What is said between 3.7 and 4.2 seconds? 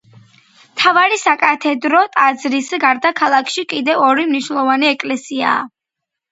კიდევ